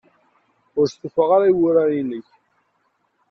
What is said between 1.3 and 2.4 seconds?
ara i wurar-nnek.